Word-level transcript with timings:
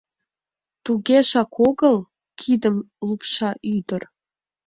—Тугежак 0.83 1.51
огыл!— 1.67 1.97
кидым 2.39 2.77
лупша 3.07 3.51
ӱдыр. 3.75 4.03